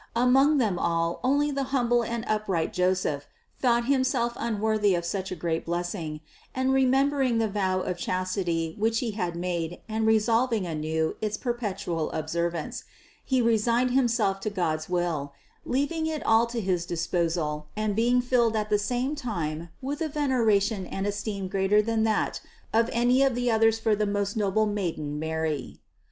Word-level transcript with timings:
Among 0.15 0.57
them 0.57 0.79
all 0.79 1.19
only 1.23 1.51
the 1.51 1.65
humble 1.69 2.01
and 2.01 2.23
most 2.25 2.31
upright 2.33 2.73
Joseph 2.73 3.27
thought 3.59 3.85
himself 3.85 4.33
unworthy 4.35 4.95
of 4.95 5.05
such 5.05 5.31
a 5.31 5.35
great 5.35 5.63
blessing; 5.63 6.21
and 6.55 6.71
remem 6.71 7.11
bering 7.11 7.37
the 7.37 7.47
vow 7.47 7.81
of 7.81 7.99
chastity 7.99 8.75
which 8.79 8.97
he 8.97 9.11
had 9.11 9.35
made 9.35 9.79
and 9.87 10.07
re 10.07 10.17
solving 10.17 10.65
anew 10.65 11.17
its 11.21 11.37
perpetual 11.37 12.09
observance, 12.13 12.83
he 13.23 13.43
resigned 13.43 13.91
him 13.91 14.07
self 14.07 14.39
to 14.39 14.49
God's 14.49 14.89
will, 14.89 15.33
leaving 15.67 16.07
it 16.07 16.25
all 16.25 16.47
to 16.47 16.59
his 16.59 16.83
disposal 16.87 17.67
and 17.75 17.95
being 17.95 18.21
filled 18.21 18.55
at 18.55 18.71
the 18.71 18.79
same 18.79 19.13
time 19.13 19.69
with 19.83 20.01
a 20.01 20.09
veneration 20.09 20.87
and 20.87 21.05
esteem 21.05 21.47
greater 21.47 21.79
than 21.79 22.01
that 22.05 22.41
of 22.73 22.89
any 22.91 23.21
of 23.21 23.35
the 23.35 23.51
others 23.51 23.77
for 23.77 23.95
the 23.95 24.07
most 24.07 24.35
noble 24.35 24.65
maiden 24.65 25.19
Mary. 25.19 25.79